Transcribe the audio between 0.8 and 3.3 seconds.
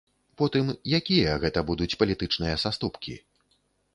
якія гэта будуць палітычныя саступкі?